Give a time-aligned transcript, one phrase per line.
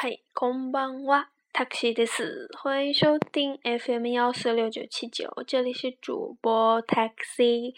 [0.00, 1.30] 嗨，こんばんは。
[1.52, 2.48] taxi です。
[2.52, 7.74] 欢迎收听 FM 幺四六九七九，这里是主播 taxi。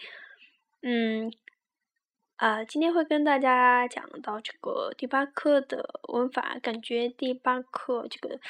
[0.83, 1.33] 嗯，
[2.37, 8.41] 啊，今天会跟大家讲到这个第八课的文法，感觉第八课这个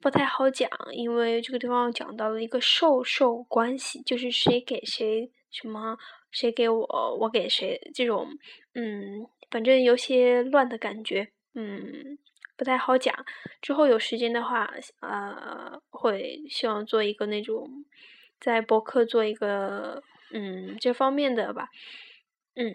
[0.00, 5.96] 不太好讲，因为这个地方讲到了一个授受关系，就是谁给谁什么，
[6.32, 8.36] 谁给我，我给谁，这种，
[8.74, 12.18] 嗯，反正有些乱的感觉，嗯。
[12.57, 13.25] 不太好讲，
[13.61, 17.85] 之后有时间的话，呃，会希望做一个那种，
[18.39, 21.69] 在博客做一个，嗯，这方面的吧，
[22.55, 22.73] 嗯，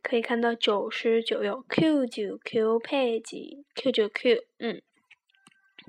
[0.00, 4.80] 可以看到九十九有 Q 九 Q page Q 九 Q，嗯，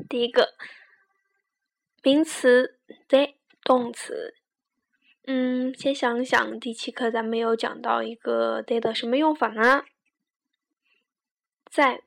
[0.09, 0.55] 第一个
[2.02, 4.33] 名词的动词，
[5.27, 9.85] 嗯，先想想第七课咱们有讲到一个 day 的什么用法呢？
[11.69, 12.02] 在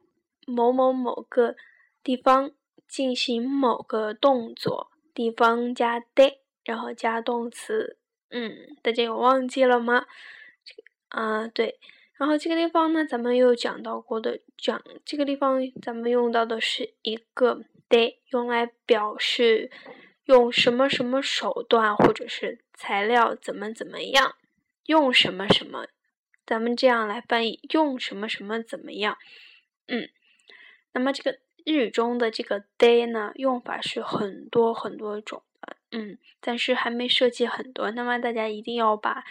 [0.46, 1.56] 某某某个
[2.02, 2.50] 地方
[2.86, 7.98] 进行某个动作，地方加 de，然后加动词，
[8.30, 10.06] 嗯，大家有忘记了吗？
[10.64, 11.78] 这个啊，对，
[12.16, 19.70] 然后这个地方呢，咱们又讲到过的，讲这个地方咱们用到的是一个 de，用来表示
[20.24, 24.34] 用什么什么手段或者是材料怎么怎么样，
[24.86, 25.86] 用什么什么，
[26.46, 29.16] 咱们这样来翻译，用什么什么怎么样，
[29.86, 30.08] 嗯。
[30.93, 37.91] 那么这个日语中的这个 day 呢，用法是很多很多种的，嗯，但是还没涉及很多。
[37.91, 39.23] 那么大家一定要把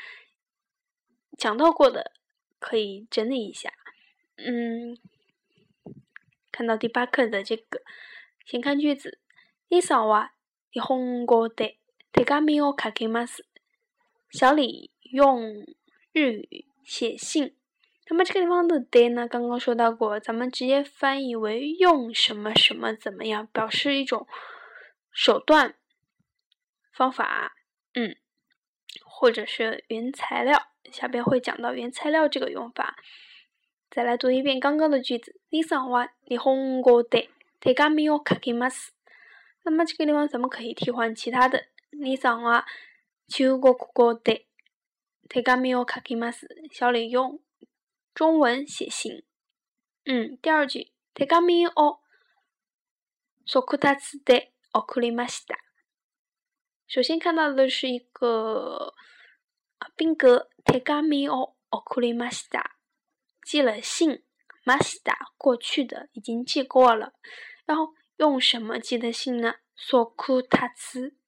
[1.36, 2.12] 讲到过的
[2.58, 3.72] 可以整理一下，
[4.36, 4.96] 嗯，
[6.50, 7.82] 看到第八课的这个，
[8.44, 9.18] 先看句子。
[9.68, 10.32] 李嫂啊，
[10.72, 11.76] 日本語で
[12.14, 13.44] 手紙を書きます。
[14.30, 15.66] 小李用
[16.12, 17.54] 日语写信。
[18.10, 19.28] 那么这个地方的 day 呢？
[19.28, 24.26] 刚刚说到过，咱们直接翻译为用什么什么怎么样，表示一种
[25.12, 25.74] 手段、
[26.90, 27.54] 方法，
[27.92, 28.16] 嗯，
[29.04, 30.68] 或者是原材料。
[30.90, 32.96] 下边会讲到原材料这个用法。
[33.90, 35.38] 再来读一遍刚刚的句子。
[35.50, 37.28] 你想は日本語で
[37.60, 38.94] 手紙を書きます。
[39.64, 41.66] 那么这个地方咱们可以替换其他的。
[41.90, 42.64] 你想は
[43.28, 44.46] 中国語で
[45.28, 46.48] 手紙を書きます。
[46.70, 47.38] 小李用。
[48.14, 49.22] 中文写信，
[50.04, 52.00] 嗯，第二句，手紙を
[53.46, 55.56] 速達で送りました。
[56.88, 58.94] 首先看到的是一个
[59.94, 62.72] 宾格，手紙を送りました，
[63.44, 64.22] 寄了信，
[64.64, 67.12] ました过去的已经寄过了，
[67.66, 69.54] 然后用什么寄的信呢？
[69.76, 70.72] 速達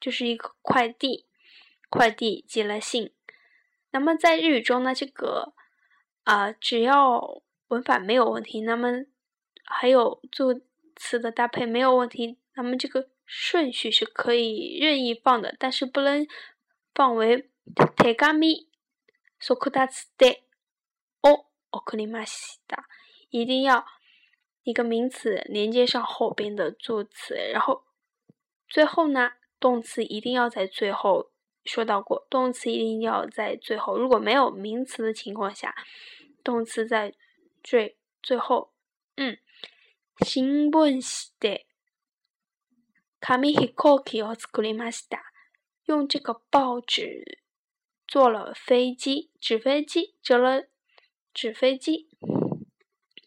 [0.00, 1.28] 就是一个快递，
[1.88, 3.14] 快递寄了信。
[3.92, 5.53] 那么在日语中呢，这个。
[6.24, 9.04] 啊，只要文法没有问题，那么
[9.64, 10.60] 还有助
[10.96, 16.26] 词的搭配没有问题，那么这个顺序是可以任意放的，但是不能
[16.94, 18.66] 放为手紙
[19.38, 20.42] 速達で
[21.22, 22.84] お送りました。
[23.30, 23.86] 一定要
[24.62, 27.84] 一个名词连接上后边的助词，然后
[28.68, 31.30] 最后呢，动词一定要在最后。
[31.64, 35.74] 说到过，动词一定要在最后，如果没有名词的情况下。
[36.42, 37.14] 动词在
[37.62, 38.72] 最最后，
[39.16, 39.38] 嗯，
[40.24, 40.98] 新聞
[41.38, 41.66] で
[43.20, 45.20] 紙飛行機を作りました。
[45.84, 47.40] 用这个报纸
[48.08, 50.68] 做了飞机，纸飞机折了
[51.34, 52.08] 纸飞机。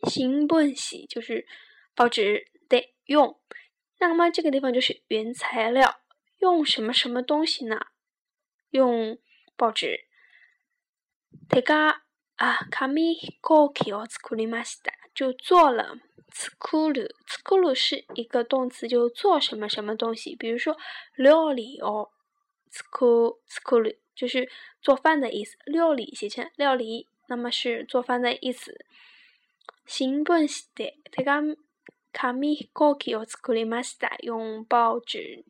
[0.09, 1.45] 新聞紙就是
[1.93, 3.39] 报纸得用，
[3.99, 6.01] 那么这个地方就是原材料，
[6.39, 7.87] 用什么什么东西呢？
[8.71, 9.17] 用
[9.57, 10.07] 报纸。
[11.49, 12.01] 手が
[12.37, 14.91] 啊，紙飛行機を作りました。
[15.13, 15.95] 就做了。
[16.31, 20.35] 作る，作る是一个动词，就做什么什么东西。
[20.35, 20.75] 比如说，
[21.15, 22.09] 料理を
[22.71, 24.49] 作作る，就是
[24.81, 25.57] 做饭的意思。
[25.65, 28.83] 料理写成料理，那么是做饭的意思。
[29.85, 31.55] 新聞して手紙
[32.13, 34.17] 紙飛行機を作りました。
[34.23, 35.43] 用报纸，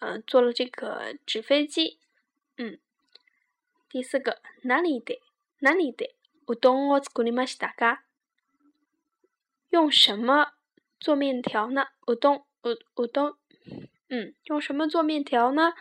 [0.00, 1.98] 嗯，做了这个纸飞机。
[2.56, 2.78] 嗯，
[3.88, 5.20] 第四个，哪里的？
[5.60, 6.14] 何で
[6.46, 8.00] うどんを作りましたか？
[9.68, 10.54] 用什么
[10.98, 11.88] 做面条呢？
[12.06, 13.36] うどん、ううどん，
[14.08, 15.74] 嗯，用什么做面条呢？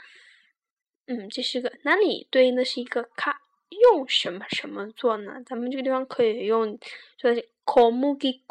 [1.08, 5.42] 嗯，这是个哪里对应的是一个卡，用什么什么做呢？
[5.46, 6.78] 咱们这个地方可以用
[7.18, 8.44] 说是小麦粉，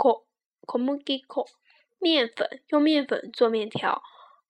[0.66, 1.44] 小麦粉，
[2.00, 4.02] 面粉，用面粉做面条。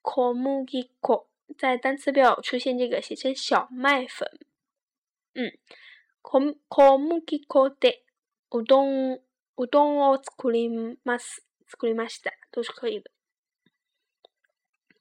[0.03, 0.65] 小麦
[1.01, 1.25] 粉
[1.57, 4.39] 在单词表出现这个写成小麦粉，
[5.35, 5.59] 嗯。
[6.23, 8.03] 小麦粉で
[8.51, 9.21] うどん
[9.57, 10.69] うどんを作り
[11.05, 11.43] ます。
[11.67, 13.11] 作りました都是可以的。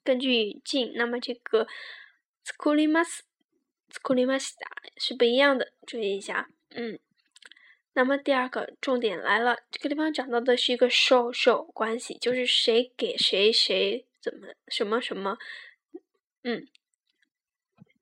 [0.04, 1.66] 根据语境，那么这个
[2.44, 3.24] 作ります、
[3.90, 6.48] 作りました是不一样的，注意一下。
[6.70, 6.98] 嗯，
[7.92, 15.38] 那么第二个重点来了，这个地方讲到的是一个授受关系，就是谁给谁，谁 怎么什么什么。
[16.42, 16.68] 嗯，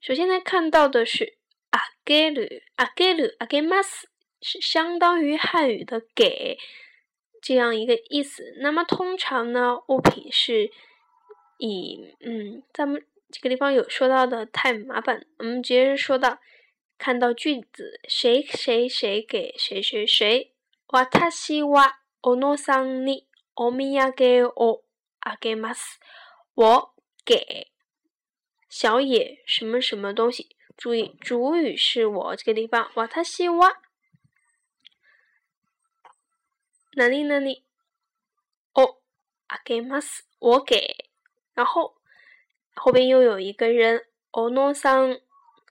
[0.01, 1.37] 首先来看到的是
[1.71, 4.05] あげる、あげる、あげます，
[4.41, 6.59] 是相当于汉语的给
[7.41, 8.55] 这样一个意思。
[8.61, 10.71] 那么通常呢，物品是
[11.59, 16.39] 以嗯，咱们这个地方有说到的太麻烦，我们直接说到
[16.99, 20.53] 看到句子，谁谁谁给谁谁谁。
[20.89, 24.83] 私は小野さんにお土産を
[25.21, 25.99] あげます。
[26.55, 26.95] 我
[27.25, 27.73] 给。
[28.69, 30.57] 小野什么什么东西？
[30.77, 32.91] 注意，主语是我这个地方。
[32.95, 33.81] 瓦塔西哇，
[36.97, 37.65] 哪里哪里？
[38.75, 38.99] 哦，
[39.47, 41.07] 阿给马斯，我给。
[41.55, 41.97] 然后
[42.75, 45.19] 后边又有一个人，哦诺桑，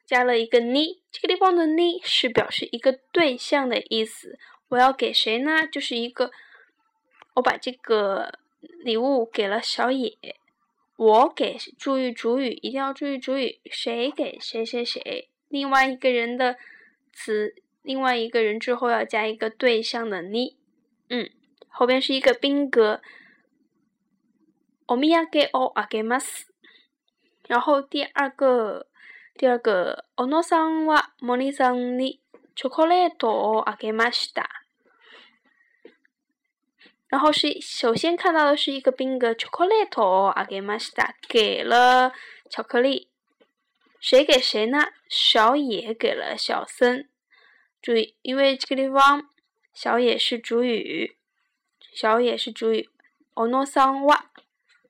[0.05, 1.03] 加了一个你。
[1.11, 4.39] 这个地方的你是表示一个对象的意思。
[4.69, 5.67] 我要给谁呢？
[5.67, 6.31] 就是一个，
[7.35, 8.39] 我把这个
[8.83, 10.17] 礼物给了小野。
[10.97, 15.29] 我给，注意主语，一定要注意主语，谁给谁谁谁。
[15.49, 16.57] 另外一个人的
[17.11, 20.55] 词，另外一个人之后要加一个对象的你，
[21.09, 21.29] 嗯，
[21.67, 23.01] 后边是一个宾格。
[24.87, 26.45] おみやげをあげます。
[27.47, 28.87] 然后第二个，
[29.35, 32.21] 第二个，小野さんは森さんに
[32.55, 34.58] チョコレートをあげました。
[37.10, 42.12] 然后是首先看到的是一个宾格，chocolate 啊，给玛西达给了
[42.48, 43.10] 巧克力，
[44.00, 44.92] 谁给谁呢？
[45.08, 47.08] 小野给了小森。
[47.82, 49.28] 注意，因为这个地方
[49.74, 51.16] 小野是主语，
[51.92, 52.88] 小野是主语。
[53.34, 54.16] ono san wa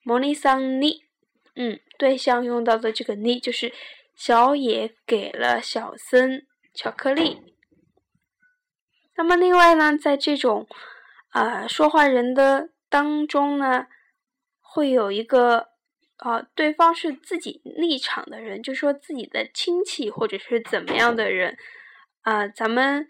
[0.04, 1.02] moni san ni，
[1.54, 3.72] 嗯，对象用到的这个 ni 就是
[4.14, 7.54] 小野给了小森巧克力。
[9.14, 10.66] 那么另外呢，在这种
[11.30, 13.86] 啊，说话人的当中呢，
[14.60, 15.68] 会有一个
[16.16, 21.56] 啊，对方是自己立场的人，就说自己的亲戚或者是怎么样的人
[22.22, 23.06] 啊，咱们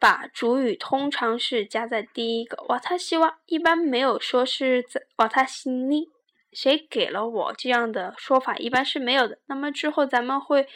[0.00, 2.60] 把主语通常是加在第一个。
[2.64, 6.08] 瓦他希望一般没有说是在瓦塔西尼
[6.52, 9.38] 谁给了我这样的说法，一般是没有的。
[9.46, 10.66] 那么之后咱们会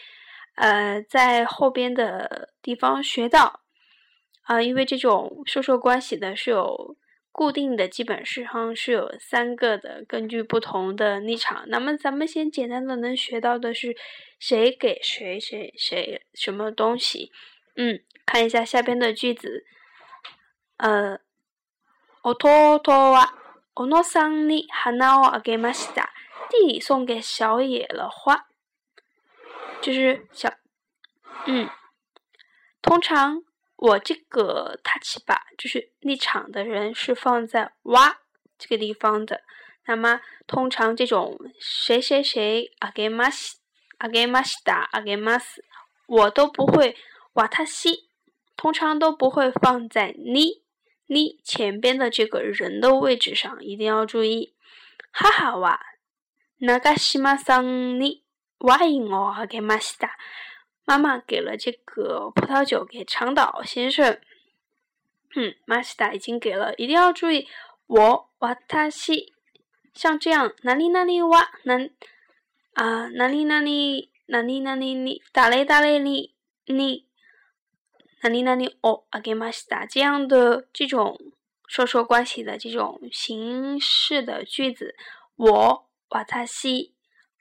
[0.54, 3.63] 呃在后边的地方学到。
[4.43, 6.97] 啊，因为这种授受关系的是有
[7.31, 11.63] 固定的，基本上是有三个的，根据不同的立场。
[11.67, 13.95] 那么咱们先简单的能学到的是
[14.39, 17.31] 谁给谁谁谁什么东西。
[17.75, 19.65] 嗯，看一下下边的句子。
[20.77, 21.19] 呃，
[22.23, 23.29] 弟は
[23.75, 26.09] 小野さんに花をあげました。
[26.49, 28.47] 弟弟送给小野了花，
[29.81, 30.49] 就是小，
[31.45, 31.69] 嗯，
[32.81, 33.43] 通常。
[33.76, 38.20] 我这个塔奇吧，就是立场的人是放在哇
[38.56, 39.42] 这个地方的。
[39.86, 43.58] 那么通常这种谁谁谁阿给马西
[43.98, 45.64] 阿给马西达阿给马斯，
[46.06, 46.96] 我都不会
[47.34, 48.08] 瓦塔西，
[48.56, 50.62] 通常都不会放在你
[51.06, 54.54] 你前边的这个人的位置上，一定要注意。
[55.10, 55.78] 哈哈哇，
[56.58, 58.24] 那个西马桑尼
[58.58, 60.16] 哇因哦阿给马西达。
[60.86, 64.20] 妈妈给了这个葡萄酒给长岛先生，
[65.34, 67.48] 嗯，马西达已经给了，一定要注意，
[67.86, 69.32] 我瓦塔西，
[69.94, 71.88] 像这样哪里哪里哇，哪
[72.74, 76.34] 啊哪里哪里哪里哪里你打雷打雷你
[76.66, 77.06] 你
[78.22, 81.18] 哪里哪里哦啊给马西达这样的这种
[81.66, 84.94] 说说关系的这种形式的句子，
[85.36, 86.92] 我瓦塔西，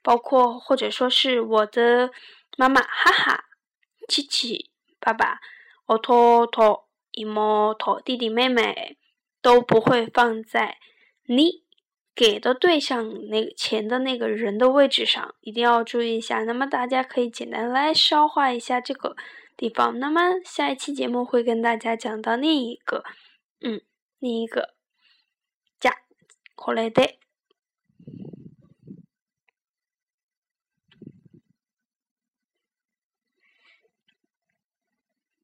[0.02, 2.10] 包括或者说是我的。
[2.56, 3.44] 妈妈，哈哈，
[4.08, 4.70] 七七，
[5.00, 5.40] 爸爸，
[5.86, 8.96] 我托托，姨母托，弟弟妹妹
[9.42, 10.78] 都不会放在
[11.26, 11.64] 你
[12.14, 16.44] 给的对象那个钱的那个人的位置上，一定要注意一下。
[16.44, 19.16] 那么大家可以简单来消化一下这个
[19.56, 19.98] 地方。
[19.98, 23.02] 那么下一期节目会跟大家讲到另一个，
[23.60, 23.80] 嗯，
[24.20, 24.74] 另一个
[25.80, 25.92] 加，
[26.54, 27.16] 过来的。